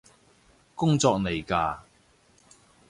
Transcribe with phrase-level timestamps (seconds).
[0.73, 1.83] 工作嚟嘎？